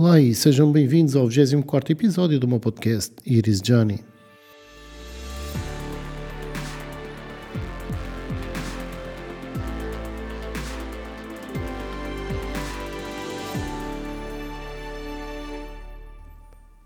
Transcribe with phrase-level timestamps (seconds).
[0.00, 4.02] Olá e sejam bem-vindos ao 24 episódio do meu podcast Iris Johnny.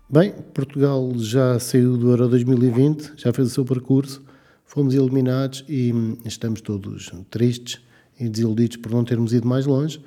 [0.09, 4.25] Bem, Portugal já saiu do Euro 2020, já fez o seu percurso,
[4.65, 5.93] fomos eliminados e
[6.25, 7.81] estamos todos tristes
[8.19, 10.03] e desiludidos por não termos ido mais longe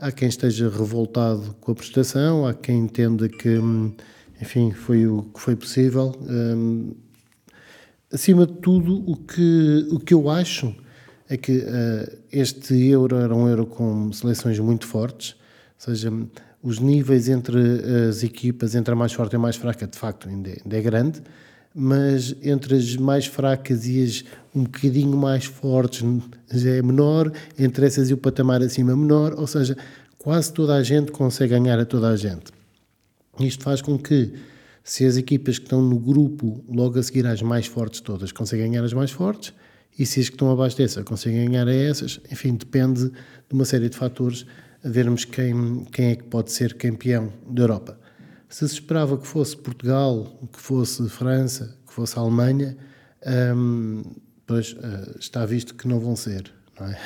[0.00, 3.60] Há quem esteja revoltado com a prestação, há quem entenda que,
[4.40, 6.16] enfim, foi o que foi possível.
[6.22, 6.94] Um,
[8.10, 10.74] acima de tudo, o que, o que eu acho
[11.28, 15.36] é que uh, este Euro era um Euro com seleções muito fortes,
[15.74, 16.10] ou seja,
[16.62, 17.58] os níveis entre
[18.08, 20.78] as equipas, entre a mais forte e a mais fraca, de facto, ainda é, ainda
[20.78, 21.22] é grande,
[21.74, 24.24] mas entre as mais fracas e as
[24.54, 26.04] um bocadinho mais fortes
[26.52, 29.76] já é menor, entre essas e o patamar acima menor, ou seja,
[30.18, 32.52] quase toda a gente consegue ganhar a toda a gente.
[33.38, 34.32] Isto faz com que,
[34.82, 38.70] se as equipas que estão no grupo, logo a seguir às mais fortes todas, conseguem
[38.70, 39.52] ganhar as mais fortes,
[39.96, 43.64] e se as que estão abaixo dessa conseguem ganhar a essas, enfim, depende de uma
[43.64, 44.46] série de fatores
[44.82, 47.99] a vermos quem, quem é que pode ser campeão da Europa.
[48.50, 52.76] Se se esperava que fosse Portugal, que fosse França, que fosse Alemanha,
[53.56, 54.02] hum,
[54.44, 56.52] pois uh, está visto que não vão ser.
[56.78, 56.98] Não é?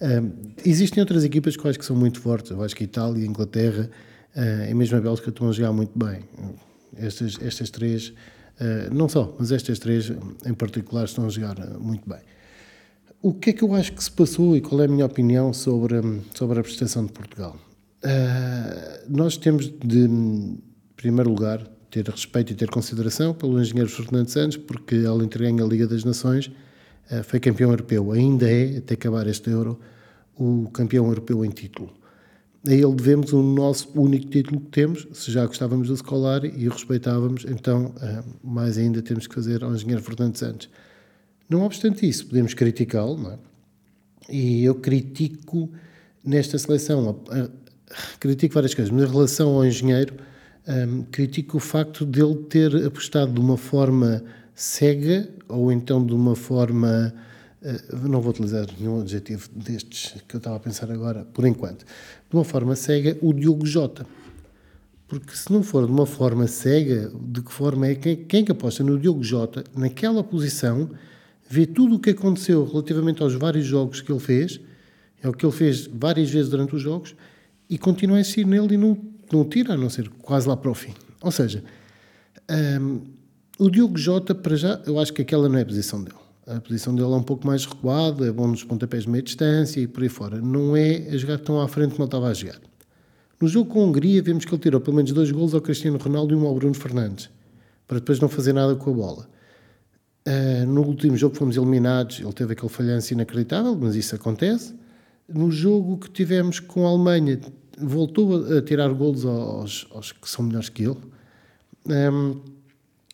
[0.20, 0.32] hum,
[0.64, 2.50] existem outras equipas que acho que são muito fortes.
[2.50, 3.90] Eu acho que a Itália, a Inglaterra
[4.34, 6.24] uh, e mesmo a Bélgica estão a jogar muito bem.
[6.96, 10.10] Estas, estas três, uh, não só, mas estas três
[10.46, 12.20] em particular estão a jogar muito bem.
[13.20, 15.52] O que é que eu acho que se passou e qual é a minha opinião
[15.52, 16.00] sobre,
[16.34, 17.54] sobre a prestação de Portugal?
[19.10, 20.08] nós temos de
[21.00, 24.96] primeiro lugar, ter respeito e ter consideração pelo engenheiro Fernando Santos, porque
[25.30, 26.50] ter ganho a Liga das Nações,
[27.10, 28.12] eh, foi campeão europeu.
[28.12, 29.80] Ainda é, até acabar este Euro,
[30.36, 31.90] o campeão europeu em título.
[32.68, 36.68] A ele devemos o nosso único título que temos, se já gostávamos do Scolari e
[36.68, 40.68] o respeitávamos, então eh, mais ainda temos que fazer ao engenheiro Fernando Santos.
[41.48, 43.38] Não obstante isso, podemos criticá-lo, não é?
[44.28, 45.72] E eu critico
[46.22, 47.24] nesta seleção,
[48.20, 50.14] critico várias coisas, mas em relação ao engenheiro,
[50.66, 54.22] um, critico o facto dele ter apostado de uma forma
[54.54, 57.14] cega ou então de uma forma.
[57.62, 61.84] Uh, não vou utilizar nenhum adjetivo destes que eu estava a pensar agora, por enquanto.
[61.84, 64.06] De uma forma cega, o Diogo Jota.
[65.06, 68.44] Porque se não for de uma forma cega, de que forma é quem, quem é
[68.44, 70.90] que aposta no Diogo Jota, naquela posição,
[71.48, 74.60] vê tudo o que aconteceu relativamente aos vários jogos que ele fez,
[75.20, 77.16] é o que ele fez várias vezes durante os jogos,
[77.68, 78.96] e continua a insistir nele e não
[79.32, 80.94] não tira, a não ser quase lá para o fim.
[81.22, 81.62] Ou seja,
[82.80, 83.00] um,
[83.58, 86.16] o Diogo Jota, para já, eu acho que aquela não é a posição dele.
[86.46, 89.80] A posição dele é um pouco mais recuado, é bom nos pontapés de meia distância
[89.80, 90.40] e por aí fora.
[90.40, 92.60] Não é a jogar tão à frente como ele estava a jogar.
[93.40, 95.98] No jogo com a Hungria, vemos que ele tirou pelo menos dois golos ao Cristiano
[95.98, 97.30] Ronaldo e um ao Bruno Fernandes,
[97.86, 99.28] para depois não fazer nada com a bola.
[100.26, 104.74] Uh, no último jogo fomos eliminados, ele teve aquele falhanço inacreditável, mas isso acontece.
[105.28, 107.40] No jogo que tivemos com a Alemanha,
[107.82, 110.96] voltou a tirar golos aos, aos que são melhores que ele.
[111.86, 112.40] Um,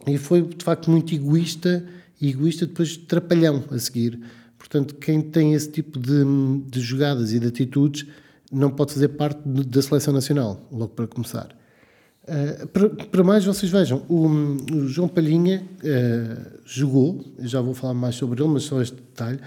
[0.07, 1.85] e foi de facto muito egoísta
[2.21, 4.21] e egoísta depois trapalhão a seguir.
[4.59, 6.25] Portanto, quem tem esse tipo de,
[6.69, 8.07] de jogadas e de atitudes
[8.51, 11.55] não pode fazer parte da seleção nacional, logo para começar.
[12.25, 17.95] Uh, para, para, mais, vocês vejam, o, o João Palhinha uh, jogou, já vou falar
[17.95, 19.39] mais sobre ele, mas só este detalhe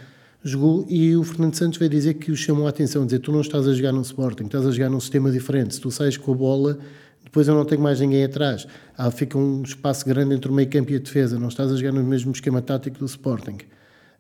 [0.44, 3.42] jogou e o Fernando Santos veio dizer que o chamou a atenção, dizer tu não
[3.42, 6.32] estás a jogar num Sporting, estás a jogar num sistema diferente, se tu sais com
[6.32, 6.80] a bola,
[7.24, 8.66] depois eu não tenho mais ninguém atrás.
[8.98, 11.76] Ah, fica um espaço grande entre o meio campo e a defesa, não estás a
[11.76, 13.58] jogar no mesmo esquema tático do Sporting.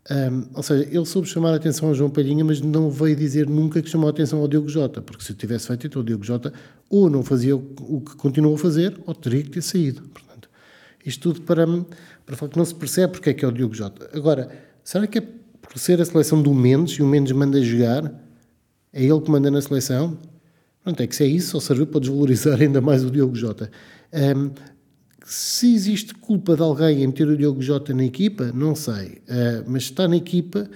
[0.09, 3.47] Um, ou seja, ele soube chamar a atenção ao João Palhinha, mas não veio dizer
[3.47, 6.23] nunca que chamou a atenção ao Diogo Jota, porque se tivesse feito então o Diogo
[6.23, 6.51] Jota
[6.89, 10.01] ou não fazia o que continuou a fazer, ou teria que ter saído.
[10.09, 10.49] Portanto,
[11.05, 11.65] isto tudo para,
[12.25, 14.09] para falar que não se percebe porque é que é o Diogo Jota.
[14.13, 14.49] Agora,
[14.83, 15.23] será que é
[15.61, 18.11] por ser a seleção do Mendes e o Mendes manda jogar,
[18.93, 20.17] é ele que manda na seleção.
[20.83, 23.69] Pronto, é que se é isso, só serviu para desvalorizar ainda mais o Diogo Jota.
[24.13, 24.51] Um,
[25.25, 29.21] se existe culpa de alguém em meter o Diogo Jota na equipa, não sei.
[29.27, 30.67] Uh, mas está na equipa,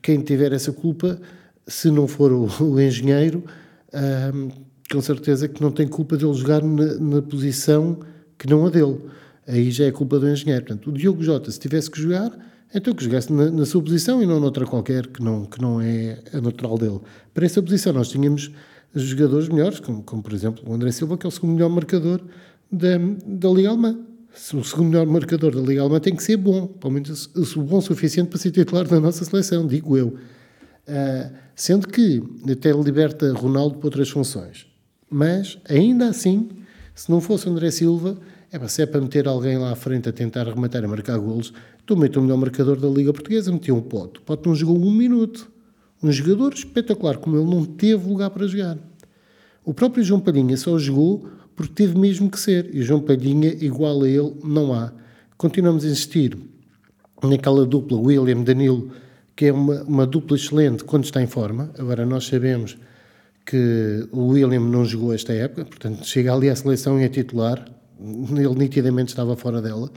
[0.00, 1.20] quem tiver essa culpa,
[1.66, 3.42] se não for o, o engenheiro,
[4.90, 8.00] com certeza que não tem culpa de ele jogar na, na, posição
[8.38, 9.00] que não a dele.
[9.46, 10.64] Aí já é culpa do engenheiro.
[10.64, 12.36] Portanto, o Diogo Jota, se tivesse que jogar,
[12.74, 15.80] então que jogasse na, na, sua posição e não noutra qualquer que não, que não
[15.80, 17.00] é a natural dele.
[17.32, 18.50] Para essa posição nós tínhamos
[18.94, 22.20] jogadores melhores, como, como por exemplo o André Silva, que é o segundo melhor marcador
[22.70, 23.98] da, da Liga Alemã.
[24.52, 27.82] O segundo melhor marcador da Liga Alemã tem que ser bom, pelo menos bom o
[27.82, 30.08] suficiente para ser titular da nossa seleção, digo eu.
[30.08, 34.66] Uh, sendo que até liberta Ronaldo para outras funções.
[35.08, 36.48] Mas, ainda assim,
[36.94, 38.18] se não fosse André Silva,
[38.54, 41.52] é se é para meter alguém lá à frente a tentar rematar e marcar golos,
[41.84, 44.20] tu metes o melhor marcador da Liga Portuguesa, metia um Pote.
[44.20, 45.50] O Pote não jogou um minuto.
[46.02, 48.78] Um jogador espetacular como ele não teve lugar para jogar.
[49.64, 52.72] O próprio João Palhinha só jogou porque teve mesmo que ser.
[52.74, 54.92] E o João Palhinha, igual a ele, não há.
[55.36, 56.36] Continuamos a insistir
[57.22, 58.90] naquela dupla William-Danilo,
[59.34, 61.70] que é uma, uma dupla excelente quando está em forma.
[61.78, 62.76] Agora, nós sabemos
[63.44, 67.64] que o William não jogou esta época, portanto, chega ali à seleção e é titular.
[68.00, 69.90] Ele nitidamente estava fora dela.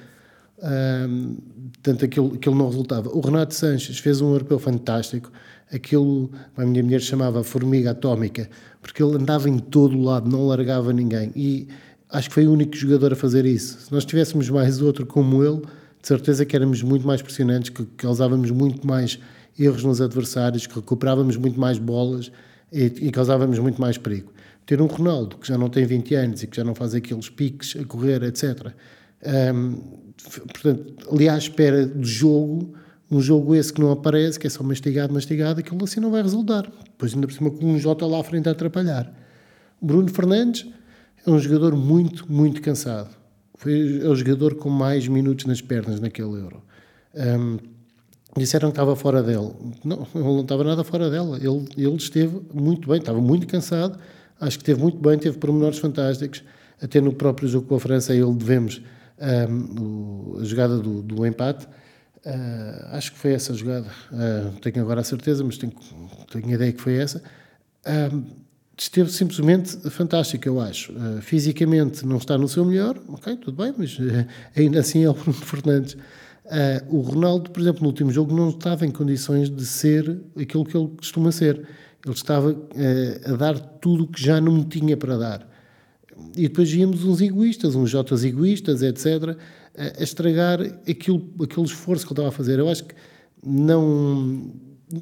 [0.59, 1.37] Um,
[1.73, 3.09] portanto, aquilo, aquilo não resultava.
[3.09, 5.31] O Renato Sanches fez um europeu fantástico.
[5.71, 8.49] Aquilo, a minha mulher chamava formiga atómica,
[8.81, 11.31] porque ele andava em todo o lado, não largava ninguém.
[11.35, 11.67] E
[12.09, 13.81] acho que foi o único jogador a fazer isso.
[13.81, 15.61] Se nós tivéssemos mais outro como ele,
[16.01, 19.19] de certeza que éramos muito mais pressionantes, que causávamos muito mais
[19.59, 22.31] erros nos adversários, que recuperávamos muito mais bolas
[22.71, 24.31] e, e causávamos muito mais perigo.
[24.67, 27.29] Ter um Ronaldo que já não tem 20 anos e que já não faz aqueles
[27.29, 28.73] piques a correr, etc.
[29.55, 30.03] Um,
[30.53, 32.75] portanto, ali à espera do jogo,
[33.09, 36.21] um jogo esse que não aparece, que é só mastigado, mastigado, aquilo assim não vai
[36.21, 36.69] resultar.
[36.83, 39.11] Depois, ainda por cima, com um Jota lá à frente a atrapalhar.
[39.81, 40.67] Bruno Fernandes
[41.25, 43.09] é um jogador muito, muito cansado.
[43.55, 46.61] Foi é o jogador com mais minutos nas pernas naquele Euro.
[47.15, 47.57] Um,
[48.37, 49.51] disseram que estava fora dele.
[49.83, 51.37] Não, ele não estava nada fora dela.
[51.37, 53.97] Ele, ele esteve muito bem, estava muito cansado.
[54.39, 56.43] Acho que esteve muito bem, teve pormenores fantásticos.
[56.81, 58.81] Até no próprio jogo com a França, ele devemos
[59.49, 61.65] um, a jogada do, do empate.
[62.25, 63.87] Uh, acho que foi essa a jogada.
[64.11, 65.73] Uh, tenho agora a certeza, mas tenho,
[66.31, 67.21] tenho a ideia que foi essa.
[67.85, 68.23] Uh,
[68.77, 70.91] esteve simplesmente fantástico, eu acho.
[70.91, 73.97] Uh, fisicamente não está no seu melhor, ok, tudo bem, mas
[74.55, 75.97] ainda assim é o Bruno Fernandes.
[76.89, 80.77] O Ronaldo, por exemplo, no último jogo não estava em condições de ser aquilo que
[80.77, 81.67] ele costuma ser.
[82.07, 82.55] Ele estava
[83.25, 85.49] a dar tudo o que já não tinha para dar.
[86.35, 89.37] E depois víamos uns egoístas, uns Jotas egoístas, etc.,
[89.99, 90.59] a estragar
[90.89, 92.57] aquilo, aquele esforço que ele estava a fazer.
[92.57, 92.95] Eu acho que
[93.45, 94.51] não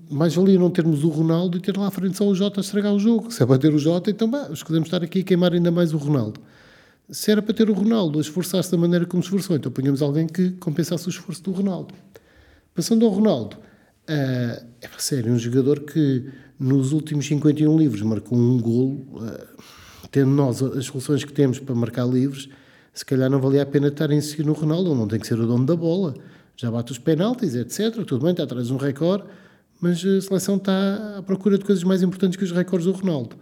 [0.10, 2.62] mais valia não termos o Ronaldo e ter lá à frente só o Jota a
[2.62, 3.32] estragar o jogo.
[3.32, 5.94] Se é para ter o Jota, então bah, escolhemos estar aqui a queimar ainda mais
[5.94, 6.42] o Ronaldo.
[7.10, 10.26] Se era para ter o Ronaldo a esforçar-se da maneira como esforçou, então punhamos alguém
[10.26, 11.94] que compensasse o esforço do Ronaldo.
[12.74, 16.26] Passando ao Ronaldo, uh, é sério, um jogador que
[16.60, 19.64] nos últimos 51 livros marcou um golo, uh,
[20.12, 22.50] tendo nós as soluções que temos para marcar livros,
[22.94, 25.38] se calhar não valia a pena estar a insistir no Ronaldo, não tem que ser
[25.40, 26.16] o dono da bola,
[26.56, 28.06] já bate os penaltis, etc.
[28.06, 29.26] Tudo bem, está atrás de um recorde,
[29.82, 33.36] mas a seleção está à procura de coisas mais importantes que os recordes do Ronaldo.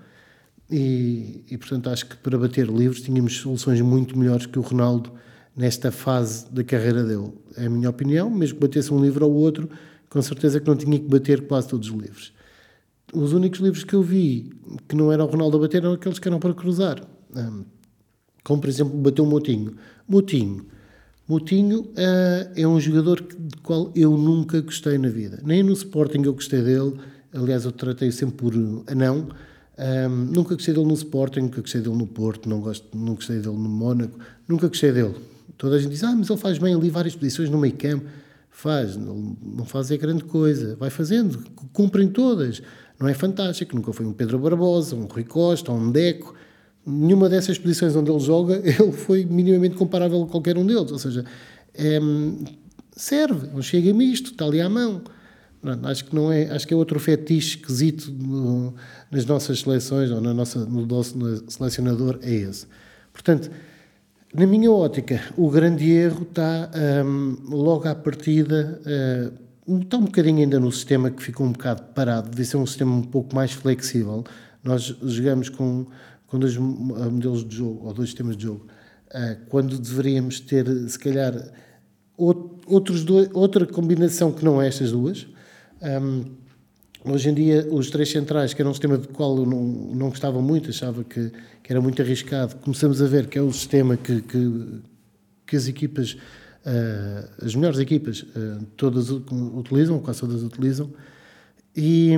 [0.72, 5.12] E, e, portanto, acho que para bater livros tínhamos soluções muito melhores que o Ronaldo
[5.56, 7.32] nesta fase da carreira dele.
[7.56, 9.70] É a minha opinião, mesmo que batesse um livro ou outro,
[10.10, 12.34] com certeza que não tinha que bater quase todos os livros.
[13.14, 14.52] Os únicos livros que eu vi
[14.88, 17.02] que não era o Ronaldo a bater eram aqueles que eram para cruzar.
[18.44, 19.76] como, por exemplo, bateu o Motinho.
[20.08, 20.66] Motinho
[21.28, 25.40] Moutinho uh, é um jogador de qual eu nunca gostei na vida.
[25.44, 26.96] Nem no Sporting eu gostei dele.
[27.34, 28.54] Aliás, eu tratei sempre por
[28.88, 29.30] anão.
[29.78, 33.38] Um, nunca gostei dele no Sporting, nunca gostei dele no Porto, não, gosto, não gostei
[33.38, 35.16] dele no Mónaco, nunca gostei dele.
[35.58, 38.06] Toda a gente diz, ah, mas ele faz bem ali várias posições no meio campo.
[38.50, 40.76] Faz, não, não faz é grande coisa.
[40.76, 41.40] Vai fazendo,
[41.72, 42.62] cumprem todas.
[43.00, 46.34] Não é fantástico, nunca foi um Pedro Barbosa, um Rui Costa, um Deco
[46.86, 50.92] nenhuma dessas posições onde ele joga, ele foi minimamente comparável a qualquer um deles.
[50.92, 51.26] Ou seja,
[51.74, 52.00] é,
[52.92, 55.02] serve, um chega misto, está ali à mão.
[55.84, 58.74] acho que não é, acho que é outro fetiche esquisito no,
[59.10, 62.68] nas nossas seleções ou na nossa, no nosso selecionador é esse.
[63.12, 63.50] Portanto,
[64.34, 66.70] na minha ótica, o grande erro está
[67.06, 71.84] um, logo à partida, uh, está um bocadinho ainda no sistema que ficou um bocado
[71.94, 74.24] parado, devia ser um sistema um pouco mais flexível.
[74.64, 75.86] Nós jogamos com
[76.34, 78.66] com dois modelos de jogo, ou dois sistemas de jogo,
[79.10, 81.32] uh, quando deveríamos ter, se calhar,
[82.18, 85.28] outros dois, outra combinação que não é estas duas.
[85.80, 86.24] Um,
[87.06, 90.10] hoje em dia, os três centrais, que era um sistema do qual eu não, não
[90.10, 93.96] gostava muito, achava que, que era muito arriscado, começamos a ver que é o sistema
[93.96, 94.82] que, que,
[95.46, 96.18] que as equipas,
[96.66, 100.90] uh, as melhores equipas, uh, todas utilizam, quase todas utilizam,
[101.76, 102.14] e,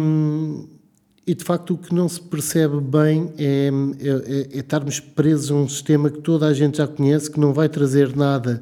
[1.26, 5.56] e de facto o que não se percebe bem é, é, é, estarmos presos a
[5.56, 8.62] um sistema que toda a gente já conhece, que não vai trazer nada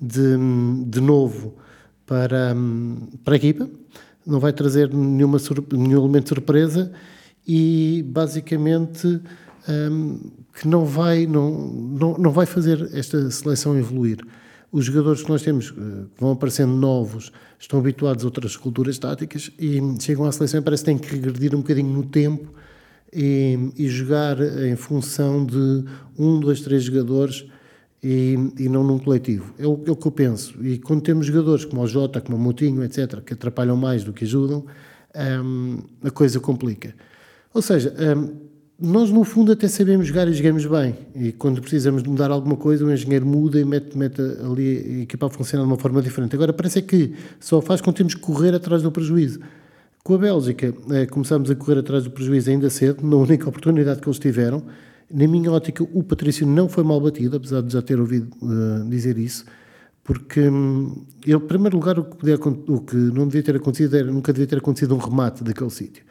[0.00, 0.36] de,
[0.86, 1.56] de novo
[2.06, 2.54] para,
[3.24, 3.68] para a equipa,
[4.26, 5.38] não vai trazer nenhuma,
[5.72, 6.92] nenhum elemento de surpresa
[7.46, 9.20] e basicamente
[9.68, 10.20] um,
[10.54, 14.18] que não vai, não, não, não vai fazer esta seleção evoluir
[14.74, 18.98] os jogadores que nós temos, eh, que vão aparecendo novos, estão habituados a outras culturas
[18.98, 22.52] táticas e chegam à seleção e parece que têm que regredir um bocadinho no tempo
[23.12, 25.84] e, e jogar em função de
[26.18, 27.46] um, dois, três jogadores
[28.02, 29.54] e, e, não num coletivo.
[29.60, 30.60] É o, é o, que eu penso.
[30.66, 34.12] E quando temos jogadores como o Jota, como o Moutinho, etc., que atrapalham mais do
[34.12, 34.66] que ajudam,
[35.44, 36.92] um, a coisa complica.
[37.54, 38.34] Ou seja, um,
[38.78, 40.96] nós no fundo até sabemos jogar e jogamos bem.
[41.14, 45.02] E quando precisamos de mudar alguma coisa, o engenheiro muda e mete, mete ali a
[45.02, 46.34] equipa a funcionar de uma forma diferente.
[46.34, 49.40] Agora parece que só faz quando temos que correr atrás do prejuízo.
[50.02, 54.00] Com a Bélgica, eh, começámos a correr atrás do prejuízo ainda cedo, na única oportunidade
[54.00, 54.62] que eles tiveram.
[55.10, 58.88] Na minha ótica, o Patrício não foi mal batido, apesar de já ter ouvido uh,
[58.88, 59.44] dizer isso,
[60.02, 64.10] porque, hum, em primeiro lugar, o que, podia, o que, não devia ter acontecido era
[64.10, 66.04] nunca devia ter acontecido um remate daquele sítio.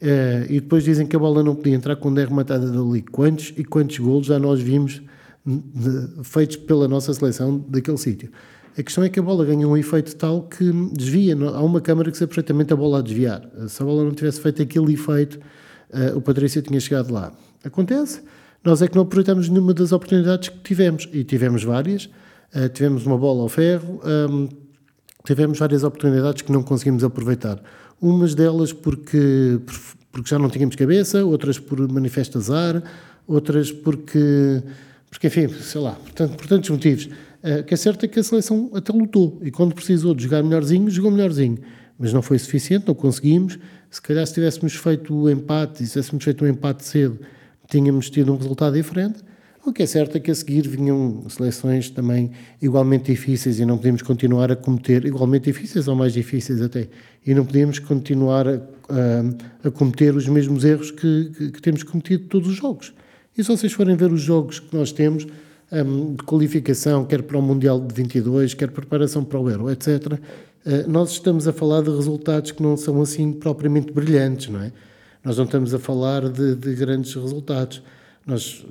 [0.00, 3.02] Uh, e depois dizem que a bola não podia entrar quando é rematada dali.
[3.02, 5.02] Quantos e quantos golos já nós vimos
[5.44, 8.30] de, feitos pela nossa seleção daquele sítio?
[8.78, 11.36] A questão é que a bola ganha um efeito tal que desvia.
[11.36, 13.42] Há uma câmara que sabe perfeitamente a bola a desviar.
[13.68, 15.38] Se a bola não tivesse feito aquele efeito,
[15.92, 17.32] uh, o Patrício tinha chegado lá.
[17.62, 18.22] Acontece.
[18.64, 21.08] Nós é que não aproveitamos nenhuma das oportunidades que tivemos.
[21.12, 22.06] E tivemos várias.
[22.54, 24.00] Uh, tivemos uma bola ao ferro.
[24.30, 24.48] Um,
[25.24, 27.60] tivemos várias oportunidades que não conseguimos aproveitar.
[28.00, 29.60] Umas delas porque,
[30.10, 32.82] porque já não tínhamos cabeça, outras por manifesto azar,
[33.26, 34.62] outras porque,
[35.10, 37.08] porque enfim, sei lá, por, por tantos motivos.
[37.42, 40.42] Uh, que é certo é que a seleção até lutou e quando precisou de jogar
[40.42, 41.58] melhorzinho, jogou melhorzinho.
[41.98, 43.58] Mas não foi suficiente, não conseguimos.
[43.90, 47.18] Se calhar se tivéssemos feito o empate, se tivéssemos feito um empate cedo,
[47.68, 49.20] tínhamos tido um resultado diferente.
[49.64, 52.30] O que é certo é que a seguir vinham seleções também
[52.62, 56.88] igualmente difíceis e não podíamos continuar a cometer, igualmente difíceis ou mais difíceis até,
[57.26, 61.82] e não podíamos continuar a, a, a cometer os mesmos erros que, que, que, temos
[61.82, 62.94] cometido todos os jogos.
[63.36, 65.26] E se vocês forem ver os jogos que nós temos,
[65.70, 70.14] um, de qualificação, quer para o Mundial de 22, quer preparação para o Euro, etc.,
[70.14, 70.18] uh,
[70.64, 74.72] eh, nós estamos a falar de resultados que não são assim propriamente brilhantes, não é?
[75.22, 77.82] Nós não estamos a falar de, de grandes resultados.
[78.26, 78.64] Nós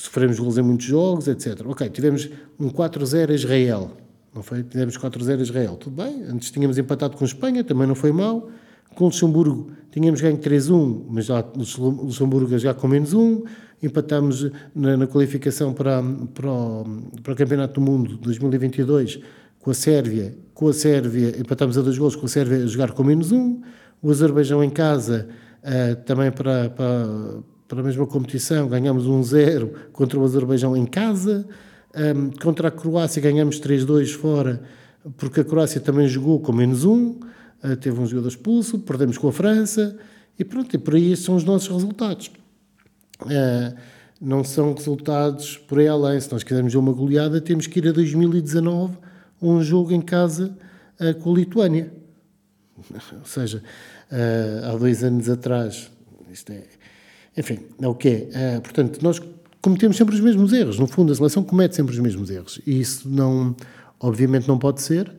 [0.00, 1.62] sofremos gols em muitos jogos, etc.
[1.66, 3.90] Ok, tivemos um 4-0 a Israel,
[4.34, 4.62] não foi?
[4.62, 6.22] Tivemos 4-0 a Israel, tudo bem.
[6.24, 8.48] Antes tínhamos empatado com Espanha, também não foi mal.
[8.94, 13.44] Com Luxemburgo tínhamos ganho 3-1, mas já Luxemburgo já com menos 1
[13.82, 16.02] empatámos na, na qualificação para,
[16.34, 16.84] para, o,
[17.22, 19.20] para o Campeonato do Mundo 2022
[19.66, 22.92] com a Sérvia, com a Sérvia empatámos a dois gols, com a Sérvia a jogar
[22.92, 23.60] com menos um,
[24.00, 25.28] o Azerbaijão em casa
[25.60, 27.06] uh, também para, para,
[27.68, 31.46] para a mesma competição ganhámos 1-0 contra o Azerbaijão em casa,
[31.94, 34.62] um, contra a Croácia ganhámos 3-2 fora,
[35.16, 37.18] porque a Croácia também jogou com menos um,
[37.64, 39.96] uh, teve um jogador expulso, perdemos com a França,
[40.38, 42.30] e pronto, e por aí são os nossos resultados.
[43.22, 43.74] Uh,
[44.20, 46.20] não são resultados por aí além.
[46.20, 48.96] Se nós quisermos uma goleada, temos que ir a 2019,
[49.40, 50.56] um jogo em casa
[51.00, 51.92] uh, com a Lituânia.
[53.12, 53.62] Ou seja,
[54.62, 55.90] há dois anos atrás.
[56.30, 56.64] Isto é,
[57.36, 58.60] enfim, é o que é.
[58.60, 59.20] portanto, nós
[59.60, 60.78] cometemos sempre os mesmos erros.
[60.78, 62.60] No fundo, a seleção comete sempre os mesmos erros.
[62.66, 63.54] E isso, não,
[64.00, 65.12] obviamente, não pode ser.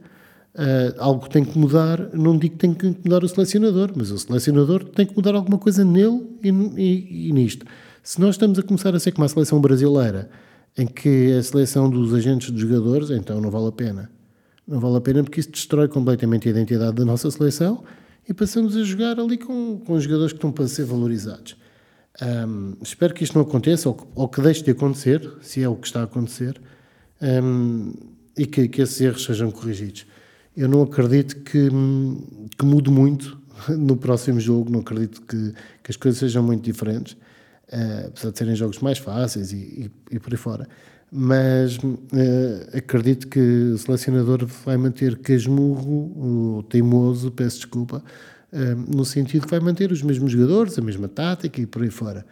[0.98, 2.10] algo tem que mudar.
[2.14, 5.58] Não digo que tem que mudar o selecionador, mas o selecionador tem que mudar alguma
[5.58, 7.66] coisa nele e, e, e nisto.
[8.02, 10.30] Se nós estamos a começar a ser como a seleção brasileira,
[10.78, 14.10] em que a seleção dos agentes dos jogadores, então não vale a pena.
[14.66, 17.84] Não vale a pena porque isso destrói completamente a identidade da nossa seleção
[18.30, 21.58] e passamos a jogar ali com, com jogadores que estão para ser valorizados.
[22.22, 25.70] Um, espero que isto não aconteça ou que, ou que, deixe de acontecer, se é
[25.70, 26.60] o que está a acontecer,
[27.22, 27.94] um,
[28.36, 30.06] e que, que, esses erros sejam corrigidos.
[30.56, 31.70] Eu não acredito que,
[32.58, 37.16] que mude muito no próximo jogo, não acredito que, que as coisas sejam muito diferentes
[37.68, 39.56] uh, apesar de serem jogos mais fáceis e,
[40.12, 40.68] e, e por aí fora.
[41.12, 48.04] Mas uh, acredito que o selecionador vai manter casmurro, o teimoso, peço desculpa,
[48.88, 52.26] no sentido que vai manter os mesmos jogadores, a mesma tática e por aí fora.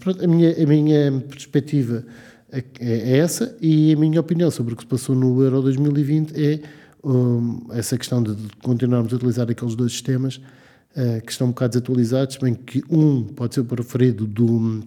[0.00, 2.04] Pronto, a, minha, a minha perspectiva
[2.52, 6.32] é, é essa e a minha opinião sobre o que se passou no Euro 2020
[6.38, 6.60] é
[7.02, 11.72] um, essa questão de continuarmos a utilizar aqueles dois sistemas uh, que estão um bocado
[11.72, 14.82] desatualizados, bem que um pode ser o preferido do,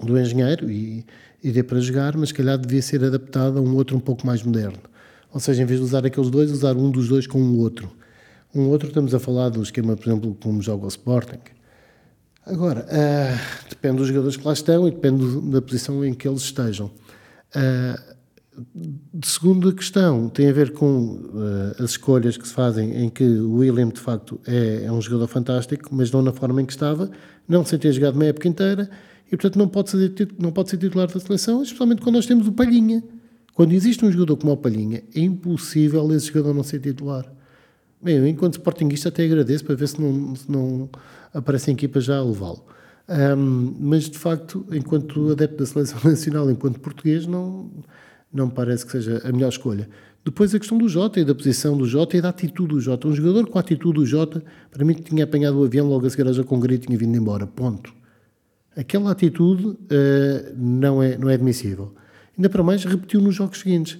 [0.00, 1.04] do engenheiro e,
[1.42, 4.42] e dê para jogar, mas calhar devia ser adaptado a um outro um pouco mais
[4.42, 4.78] moderno.
[5.32, 7.90] Ou seja, em vez de usar aqueles dois, usar um dos dois com o outro.
[8.58, 11.38] Um outro, estamos a falar do esquema, por exemplo, como joga o Sporting.
[12.44, 16.42] Agora, uh, depende dos jogadores que lá estão e depende da posição em que eles
[16.42, 16.90] estejam.
[17.54, 18.16] Uh,
[19.14, 23.22] de segunda questão tem a ver com uh, as escolhas que se fazem, em que
[23.22, 26.72] o William de facto é, é, um jogador fantástico, mas não na forma em que
[26.72, 27.08] estava,
[27.46, 28.90] não sem ter jogado uma época inteira
[29.26, 32.48] e portanto não pode, ser, não pode ser titular da seleção, especialmente quando nós temos
[32.48, 33.04] o Palhinha.
[33.54, 37.37] Quando existe um jogador como o Palhinha, é impossível esse jogador não ser titular.
[38.00, 40.88] Bem, eu, enquanto Sportingista até agradeço para ver se não, se não
[41.32, 42.64] aparecem equipas já a levá-lo.
[43.08, 47.70] Um, mas, de facto, enquanto adepto da Seleção Nacional, enquanto português, não,
[48.32, 49.88] não parece que seja a melhor escolha.
[50.24, 53.08] Depois a questão do Jota e da posição do Jota e da atitude do Jota.
[53.08, 56.10] Um jogador com a atitude do Jota, para mim, tinha apanhado o avião logo a
[56.10, 57.46] seguir a com e tinha vindo embora.
[57.46, 57.94] Ponto.
[58.76, 59.76] Aquela atitude uh,
[60.56, 61.94] não, é, não é admissível.
[62.36, 63.98] Ainda para mais, repetiu nos jogos seguintes.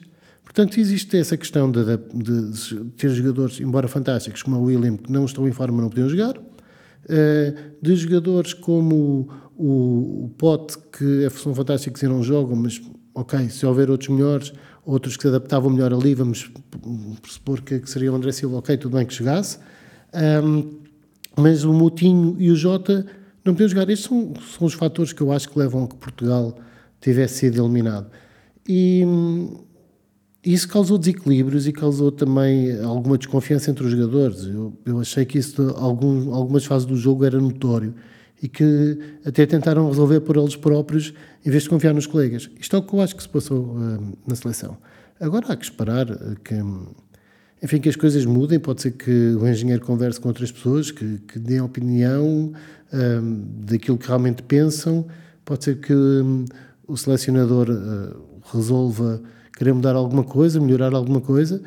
[0.58, 5.12] Portanto, existe essa questão de, de, de ter jogadores, embora fantásticos, como o William, que
[5.12, 6.36] não estão em forma, não podiam jogar.
[6.36, 12.82] Uh, de jogadores como o, o Pote, que são fantásticos e não jogam, mas
[13.14, 14.52] ok, se houver outros melhores,
[14.84, 16.50] outros que se adaptavam melhor ali, vamos
[17.28, 19.60] supor que, que seria o André Silva, ok, tudo bem que chegasse.
[20.12, 20.80] Um,
[21.36, 23.06] mas o Moutinho e o Jota
[23.44, 23.88] não podiam jogar.
[23.88, 26.58] Estes são, são os fatores que eu acho que levam a que Portugal
[27.00, 28.10] tivesse sido eliminado.
[28.68, 29.04] E
[30.45, 34.45] isso causou desequilíbrios e causou também alguma desconfiança entre os jogadores.
[34.45, 37.95] Eu, eu achei que isso, algum, algumas fases do jogo, era notório
[38.40, 41.12] e que até tentaram resolver por eles próprios
[41.45, 42.49] em vez de confiar nos colegas.
[42.59, 44.78] Isto é o que eu acho que se passou uh, na seleção.
[45.21, 46.07] Agora há que esperar
[46.45, 46.54] que,
[47.61, 48.61] enfim, que as coisas mudem.
[48.61, 52.52] Pode ser que o engenheiro converse com outras pessoas, que, que deem opinião
[52.92, 55.07] um, daquilo que realmente pensam.
[55.45, 56.45] Pode ser que um,
[56.87, 59.21] o selecionador uh, resolva
[59.58, 61.60] querer mudar alguma coisa, melhorar alguma coisa,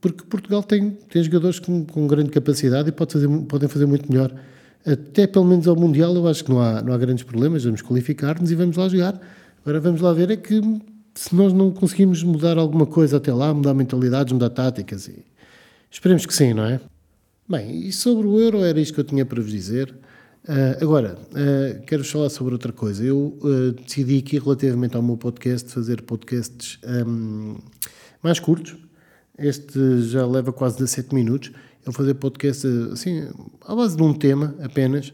[0.00, 4.10] porque Portugal tem, tem jogadores com, com grande capacidade e pode fazer, podem fazer muito
[4.10, 4.32] melhor.
[4.86, 7.82] Até pelo menos ao Mundial, eu acho que não há, não há grandes problemas, vamos
[7.82, 9.20] qualificar-nos e vamos lá jogar.
[9.60, 10.60] Agora vamos lá ver é que
[11.14, 15.24] se nós não conseguimos mudar alguma coisa até lá, mudar mentalidades, mudar táticas, e
[15.90, 16.80] esperemos que sim, não é?
[17.48, 19.92] Bem, e sobre o Euro era isto que eu tinha para vos dizer.
[20.48, 23.04] Uh, agora, uh, quero falar sobre outra coisa.
[23.04, 27.58] Eu uh, decidi aqui, relativamente ao meu podcast, fazer podcasts um,
[28.20, 28.76] mais curtos.
[29.38, 31.50] Este já leva quase 17 minutos.
[31.50, 33.28] Eu vou fazer podcast assim,
[33.64, 35.12] à base de um tema apenas.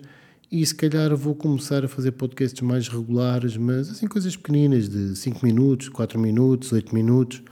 [0.50, 5.14] E se calhar vou começar a fazer podcasts mais regulares, mas assim coisas pequeninas, de
[5.14, 7.42] 5 minutos, 4 minutos, 8 minutos,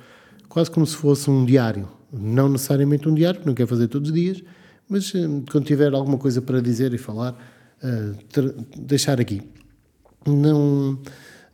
[0.48, 1.86] quase como se fosse um diário.
[2.10, 4.42] Não necessariamente um diário, porque não quero fazer todos os dias,
[4.88, 5.12] mas
[5.52, 7.36] quando tiver alguma coisa para dizer e falar
[8.76, 9.42] deixar aqui.
[10.26, 10.94] Não,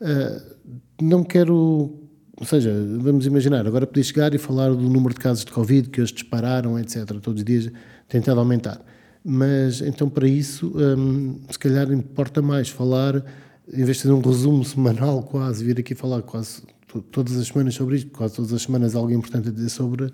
[0.00, 0.56] uh,
[1.00, 1.98] não quero.
[2.36, 5.90] Ou seja, vamos imaginar, agora podia chegar e falar do número de casos de Covid
[5.90, 7.04] que hoje dispararam, etc.
[7.20, 7.70] Todos os dias
[8.08, 8.80] tentado aumentar.
[9.24, 13.24] Mas então, para isso, um, se calhar importa mais falar,
[13.72, 16.62] em vez de fazer um resumo semanal, quase, vir aqui falar quase
[17.10, 20.10] todas as semanas sobre isto, quase todas as semanas algo importante a dizer sobre,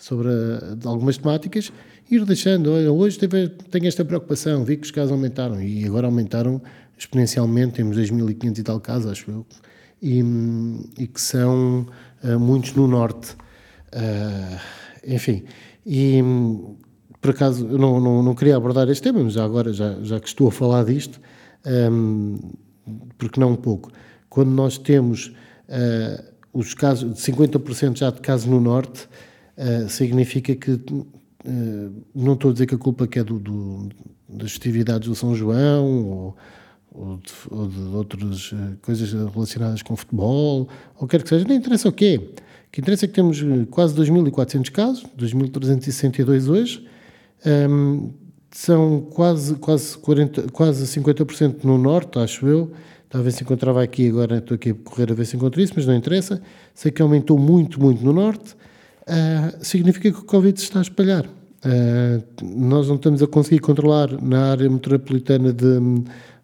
[0.00, 1.70] sobre a, algumas temáticas
[2.10, 6.06] ir deixando, olha, hoje teve, tenho esta preocupação, vi que os casos aumentaram e agora
[6.08, 6.60] aumentaram
[6.98, 9.46] exponencialmente, temos 2.500 e tal casos, acho eu,
[10.02, 10.22] e,
[10.98, 11.86] e que são
[12.24, 13.36] uh, muitos no norte.
[13.92, 14.58] Uh,
[15.06, 15.44] enfim,
[15.86, 16.20] e
[17.20, 20.18] por acaso eu não, não, não, queria abordar este tema, mas já agora, já, já
[20.18, 21.20] que estou a falar disto,
[21.92, 22.38] um,
[23.16, 23.90] porque não um pouco,
[24.28, 25.32] quando nós temos
[25.68, 29.08] uh, os casos, 50% já de casos no norte,
[29.88, 30.80] significa que
[31.44, 33.88] eh, não estou a dizer que a culpa que é do, do
[34.28, 36.36] das festividades do São João ou,
[36.92, 40.68] ou, de, ou de, outras eh, coisas relacionadas com futebol,
[40.98, 42.20] ou quer que seja, nem interessa o quê.
[42.68, 46.86] O que interessa é que temos eh, quase 2.400 casos, 2.362 hoje,
[47.44, 48.10] um, ehm,
[48.52, 52.72] são quase, quase, 40, quase 50% no norte, acho eu.
[53.08, 55.86] Talvez se encontrava aqui, agora estou aqui a correr a ver se encontro isso, mas
[55.86, 56.42] não interessa.
[56.74, 58.56] Sei que aumentou muito, muito no norte.
[59.10, 61.26] Uh, significa que o Covid se está a espalhar.
[61.26, 65.80] Uh, nós não estamos a conseguir controlar na área metropolitana de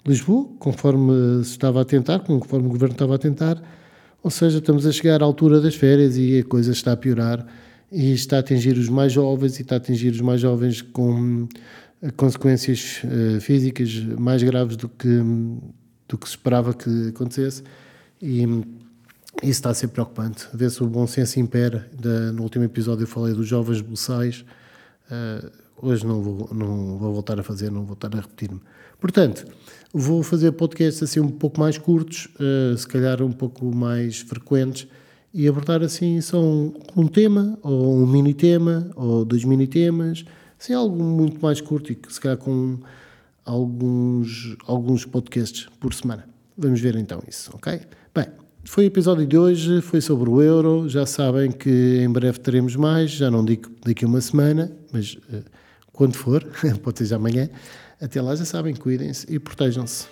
[0.05, 3.63] Lisboa, conforme se estava a tentar, conforme o governo estava a tentar,
[4.21, 7.47] ou seja, estamos a chegar à altura das férias e a coisa está a piorar
[7.93, 11.47] e está a atingir os mais jovens e está a atingir os mais jovens com
[12.17, 15.23] consequências uh, físicas mais graves do que,
[16.09, 17.63] do que se esperava que acontecesse.
[18.21, 18.45] E,
[19.43, 20.47] isso está a ser preocupante.
[20.53, 21.89] Ver se o bom senso impera.
[22.35, 24.45] No último episódio eu falei dos jovens buçais.
[25.11, 28.61] Uh, hoje não vou, não vou voltar a fazer, não vou voltar a repetir-me.
[28.99, 29.47] Portanto,
[29.93, 34.89] vou fazer podcasts assim um pouco mais curtos, uh, se calhar um pouco mais frequentes,
[35.33, 40.25] e abordar assim só um, um tema, ou um mini tema, ou dois mini temas,
[40.59, 42.79] assim algo muito mais curto e se calhar com
[43.45, 46.27] alguns, alguns podcasts por semana.
[46.57, 47.81] Vamos ver então isso, ok?
[48.67, 50.89] Foi o episódio de hoje, foi sobre o euro.
[50.89, 55.15] Já sabem que em breve teremos mais, já não digo daqui a uma semana, mas
[55.15, 55.43] uh,
[55.93, 56.45] quando for,
[56.83, 57.49] pode ser amanhã.
[58.01, 60.09] Até lá já sabem, cuidem-se e protejam-se.